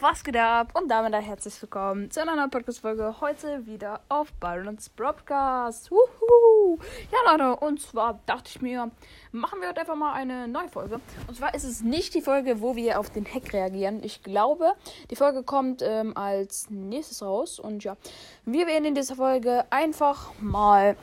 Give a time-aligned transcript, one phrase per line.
[0.00, 0.72] Was geht ab?
[0.72, 3.20] Und damit herzlich willkommen zu einer neuen Podcast-Folge.
[3.20, 5.90] Heute wieder auf Byron's Broadcast.
[5.90, 6.78] Wuhu!
[7.10, 8.90] Ja, Leute, und zwar dachte ich mir,
[9.30, 11.02] machen wir heute einfach mal eine neue Folge.
[11.28, 14.02] Und zwar ist es nicht die Folge, wo wir auf den Hack reagieren.
[14.02, 14.72] Ich glaube,
[15.10, 17.58] die Folge kommt ähm, als nächstes raus.
[17.58, 17.98] Und ja,
[18.46, 20.96] wir werden in dieser Folge einfach mal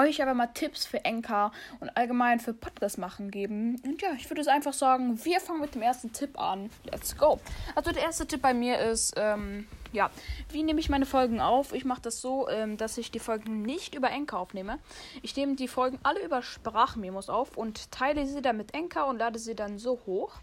[0.00, 3.80] euch aber mal Tipps für Enka und allgemein für Podcast machen geben.
[3.84, 6.70] Und ja, ich würde es einfach sagen, wir fangen mit dem ersten Tipp an.
[6.84, 7.40] Let's go.
[7.74, 10.10] Also der erste Tipp bei mir ist, ähm, ja,
[10.50, 11.72] wie nehme ich meine Folgen auf?
[11.72, 14.78] Ich mache das so, ähm, dass ich die Folgen nicht über Enka aufnehme.
[15.22, 19.18] Ich nehme die Folgen alle über Sprachmemos auf und teile sie dann mit Enka und
[19.18, 20.40] lade sie dann so hoch.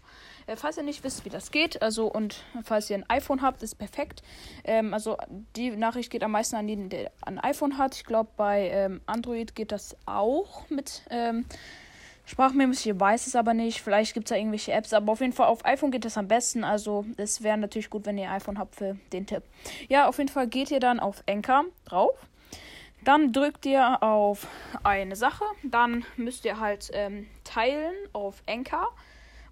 [0.48, 3.62] Äh, falls ihr nicht wisst, wie das geht, also und falls ihr ein iPhone habt,
[3.62, 4.22] ist perfekt.
[4.64, 5.16] Ähm, also
[5.54, 7.94] die Nachricht geht am meisten an den, der ein iPhone hat.
[7.94, 11.44] Ich glaube, bei ähm, Android geht das auch mit ähm,
[12.24, 12.84] Sprachmemos.
[12.84, 13.80] Ich weiß es aber nicht.
[13.82, 16.28] Vielleicht gibt es da irgendwelche Apps, aber auf jeden Fall auf iPhone geht das am
[16.28, 16.64] besten.
[16.64, 19.42] Also es wäre natürlich gut, wenn ihr ein iPhone habt für den Tipp.
[19.88, 22.16] Ja, auf jeden Fall geht ihr dann auf Anchor drauf.
[23.04, 24.46] Dann drückt ihr auf
[24.82, 25.44] eine Sache.
[25.62, 28.92] Dann müsst ihr halt ähm, teilen auf Anchor.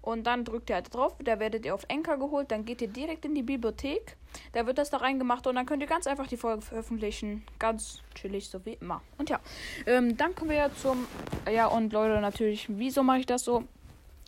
[0.07, 2.87] Und dann drückt ihr halt drauf, da werdet ihr auf Enker geholt, dann geht ihr
[2.87, 4.15] direkt in die Bibliothek,
[4.53, 7.43] da wird das da reingemacht und dann könnt ihr ganz einfach die Folge veröffentlichen.
[7.59, 9.01] Ganz chillig, so wie immer.
[9.17, 9.41] Und ja,
[9.85, 11.05] ähm, dann kommen wir zum,
[11.53, 13.65] ja und Leute, natürlich, wieso mache ich das so?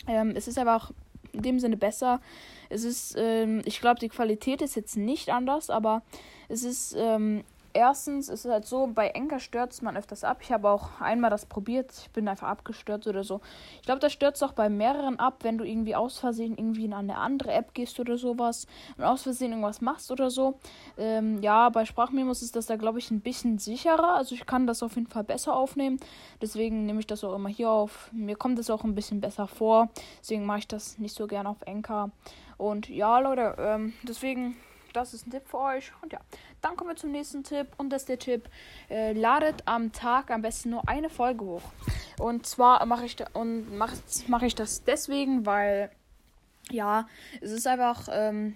[0.06, 0.92] Ähm, es ist einfach
[1.32, 2.20] in dem Sinne besser.
[2.68, 6.02] Es ist, ähm, ich glaube, die Qualität ist jetzt nicht anders, aber
[6.50, 7.46] es ist, ähm,
[7.80, 10.40] erstens ist es halt so, bei Enker stürzt man öfters ab.
[10.42, 11.94] Ich habe auch einmal das probiert.
[11.98, 13.40] Ich bin einfach abgestürzt oder so.
[13.78, 16.94] Ich glaube, das stürzt auch bei mehreren ab, wenn du irgendwie aus Versehen irgendwie in
[16.94, 20.60] eine andere App gehst oder sowas und aus Versehen irgendwas machst oder so.
[20.98, 24.16] Ähm, ja, bei Sprachmemos ist das da, glaube ich, ein bisschen sicherer.
[24.16, 26.02] Also ich kann das auf jeden Fall besser aufnehmen.
[26.42, 28.10] Deswegen nehme ich das auch immer hier auf.
[28.12, 29.88] Mir kommt es auch ein bisschen besser vor.
[30.20, 32.12] Deswegen mache ich das nicht so gerne auf Enker.
[32.58, 34.58] Und ja, Leute, ähm, deswegen
[34.94, 35.92] das ist ein Tipp für euch.
[36.02, 36.20] Und ja,
[36.62, 37.68] dann kommen wir zum nächsten Tipp.
[37.78, 38.50] Und das ist der Tipp:
[38.90, 41.64] äh, Ladet am Tag am besten nur eine Folge hoch.
[42.20, 43.94] Und zwar mache ich, da, mach,
[44.28, 45.92] mach ich das deswegen, weil
[46.72, 47.08] ja,
[47.42, 48.56] es ist einfach ähm,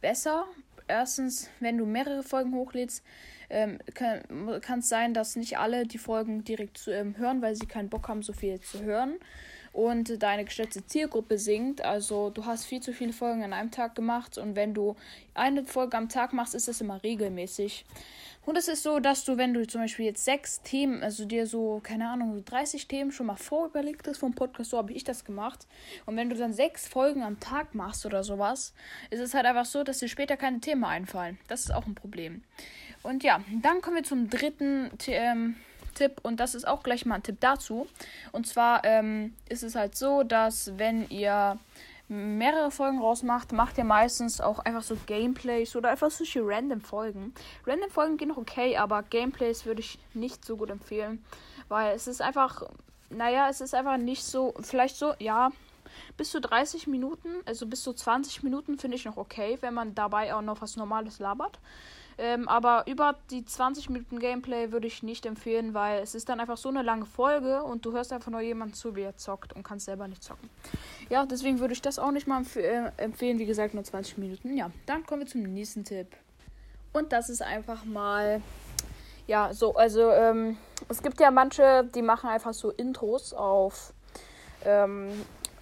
[0.00, 0.44] besser.
[0.86, 3.02] Erstens, wenn du mehrere Folgen hochlädst,
[3.48, 7.66] ähm, kann es sein, dass nicht alle die Folgen direkt zu, ähm, hören, weil sie
[7.66, 9.18] keinen Bock haben, so viel zu hören
[9.74, 11.84] und deine geschätzte Zielgruppe sinkt.
[11.84, 14.94] Also du hast viel zu viele Folgen an einem Tag gemacht und wenn du
[15.34, 17.84] eine Folge am Tag machst, ist das immer regelmäßig.
[18.46, 21.46] Und es ist so, dass du, wenn du zum Beispiel jetzt sechs Themen, also dir
[21.46, 25.02] so, keine Ahnung, so 30 Themen schon mal vorüberlegt hast vom Podcast, so habe ich
[25.02, 25.66] das gemacht.
[26.06, 28.74] Und wenn du dann sechs Folgen am Tag machst oder sowas,
[29.10, 31.38] ist es halt einfach so, dass dir später keine Themen einfallen.
[31.48, 32.42] Das ist auch ein Problem.
[33.02, 35.56] Und ja, dann kommen wir zum dritten ähm,
[35.94, 37.86] Tipp und das ist auch gleich mal ein Tipp dazu.
[38.32, 41.58] Und zwar ähm, ist es halt so, dass wenn ihr
[42.08, 47.32] mehrere Folgen rausmacht, macht ihr meistens auch einfach so Gameplays oder einfach solche random Folgen.
[47.66, 51.24] Random Folgen gehen noch okay, aber Gameplays würde ich nicht so gut empfehlen,
[51.68, 52.62] weil es ist einfach,
[53.08, 55.50] naja, es ist einfach nicht so, vielleicht so, ja,
[56.16, 59.94] bis zu 30 Minuten, also bis zu 20 Minuten finde ich noch okay, wenn man
[59.94, 61.58] dabei auch noch was Normales labert.
[62.18, 66.40] Ähm, aber über die 20 Minuten Gameplay würde ich nicht empfehlen, weil es ist dann
[66.40, 69.52] einfach so eine lange Folge und du hörst einfach nur jemanden zu, wie er zockt
[69.52, 70.48] und kannst selber nicht zocken.
[71.08, 73.38] Ja, deswegen würde ich das auch nicht mal empf äh, empfehlen.
[73.38, 74.56] Wie gesagt, nur 20 Minuten.
[74.56, 76.08] Ja, dann kommen wir zum nächsten Tipp.
[76.92, 78.40] Und das ist einfach mal.
[79.26, 80.58] Ja, so, also, ähm,
[80.88, 83.94] es gibt ja manche, die machen einfach so Intros auf,
[84.64, 85.10] ähm,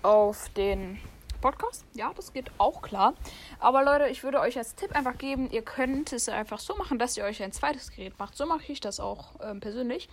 [0.03, 0.99] auf den
[1.42, 1.84] Podcast.
[1.92, 3.12] Ja, das geht auch klar.
[3.58, 6.98] Aber Leute, ich würde euch als Tipp einfach geben, ihr könnt es einfach so machen,
[6.98, 8.34] dass ihr euch ein zweites Gerät macht.
[8.34, 10.09] So mache ich das auch ähm, persönlich.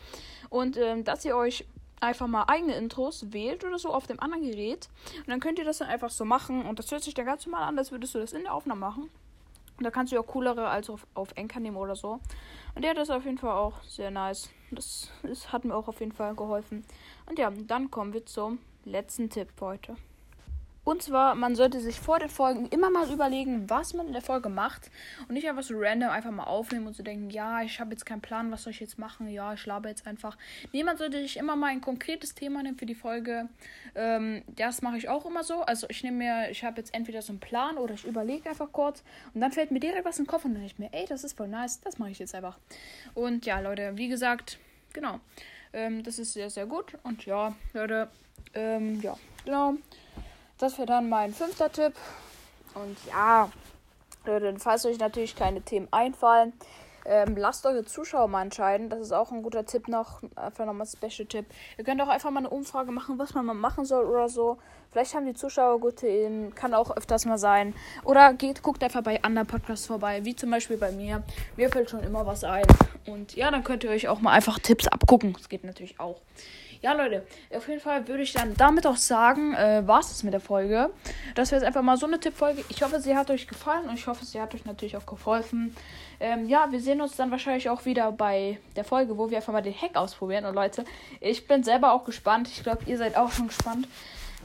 [0.49, 1.65] Und ähm, dass ihr euch
[2.01, 4.89] einfach mal eigene Intros wählt oder so auf dem anderen Gerät.
[5.19, 6.65] Und dann könnt ihr das dann einfach so machen.
[6.65, 8.81] Und das hört sich dann ganz normal an, als würdest du das in der Aufnahme
[8.81, 9.09] machen.
[9.77, 12.19] Und da kannst du auch coolere als auf, auf Anchor nehmen oder so.
[12.75, 14.49] Und ja, das ist auf jeden Fall auch sehr nice.
[14.71, 16.83] Das, das hat mir auch auf jeden Fall geholfen.
[17.27, 19.95] Und ja, dann kommen wir zum letzten Tipp heute.
[20.89, 24.23] Und zwar, man sollte sich vor den Folgen immer mal überlegen, was man in der
[24.23, 24.89] Folge macht
[25.27, 28.07] und nicht einfach so random einfach mal aufnehmen und so denken, ja, ich habe jetzt
[28.07, 30.35] keinen Plan, was soll ich jetzt machen, ja, ich laber jetzt einfach.
[30.73, 33.49] Niemand sollte sich immer mal ein konkretes Thema nehmen für die Folge.
[33.93, 35.61] Ähm, das mache ich auch immer so.
[35.61, 38.71] Also ich nehme mir, ich habe jetzt entweder so einen Plan oder ich überlege einfach
[38.71, 39.03] kurz
[39.35, 41.05] und dann fällt mir direkt was in den Kopf und dann denke ich mir, ey,
[41.05, 42.57] das ist voll nice, das mache ich jetzt einfach.
[43.13, 44.57] Und ja, Leute, wie gesagt,
[44.91, 45.19] genau.
[45.71, 46.93] Ähm, das ist sehr, sehr gut.
[47.03, 48.09] Und ja, Leute,
[48.55, 49.15] ähm, ja,
[49.45, 49.75] genau.
[50.59, 51.93] Das wäre dann mein fünfter Tipp.
[52.75, 53.49] Und ja,
[54.57, 56.53] falls euch natürlich keine Themen einfallen,
[57.05, 58.89] ähm, lasst eure Zuschauer mal entscheiden.
[58.89, 60.21] Das ist auch ein guter Tipp noch.
[60.35, 61.45] Einfach nochmal Special-Tipp.
[61.77, 64.57] Ihr könnt auch einfach mal eine Umfrage machen, was man mal machen soll oder so.
[64.91, 67.73] Vielleicht haben die Zuschauer gute Ideen, kann auch öfters mal sein.
[68.03, 71.23] Oder geht, guckt einfach bei anderen Podcasts vorbei, wie zum Beispiel bei mir.
[71.55, 72.65] Mir fällt schon immer was ein.
[73.07, 75.33] Und ja, dann könnt ihr euch auch mal einfach Tipps abgucken.
[75.33, 76.19] Das geht natürlich auch.
[76.81, 80.31] Ja, Leute, auf jeden Fall würde ich dann damit auch sagen, äh, war es mit
[80.31, 80.89] der Folge.
[81.35, 82.63] Das wäre jetzt einfach mal so eine Tippfolge.
[82.69, 85.75] Ich hoffe, sie hat euch gefallen und ich hoffe, sie hat euch natürlich auch geholfen.
[86.21, 89.51] Ähm, ja, wir sehen uns dann wahrscheinlich auch wieder bei der Folge, wo wir einfach
[89.51, 90.45] mal den Hack ausprobieren.
[90.45, 90.85] Und Leute,
[91.19, 92.47] ich bin selber auch gespannt.
[92.47, 93.85] Ich glaube, ihr seid auch schon gespannt.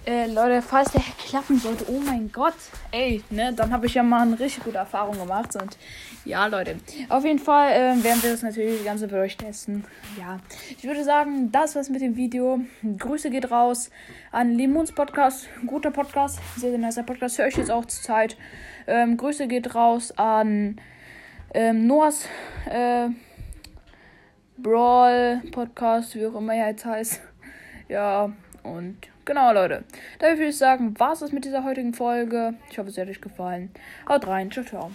[0.07, 2.53] Äh, Leute, falls der klappen sollte, oh mein Gott,
[2.91, 5.57] ey, ne, dann habe ich ja mal eine richtig gute Erfahrung gemacht.
[5.57, 5.79] Und
[6.27, 6.77] ja, Leute,
[7.09, 9.85] auf jeden Fall äh, werden wir das natürlich die ganze für euch testen.
[10.19, 10.41] Ja,
[10.77, 12.61] ich würde sagen, das war's mit dem Video.
[12.99, 13.91] Grüße geht raus
[14.31, 18.37] an Limons Podcast, guter Podcast, sehr, sehr nicer Podcast, höre ich jetzt auch zur Zeit.
[18.87, 20.79] Ähm, Grüße geht raus an
[21.55, 22.29] ähm, Noahs
[22.71, 23.09] äh,
[24.59, 27.23] Brawl Podcast, wie auch immer er jetzt heißt.
[27.89, 28.31] Ja,
[28.63, 29.85] und genau, Leute.
[30.19, 32.55] Da würde ich sagen, war es mit dieser heutigen Folge.
[32.71, 33.71] Ich hoffe, es hat euch gefallen.
[34.09, 34.51] Haut rein.
[34.51, 34.91] Ciao, ciao.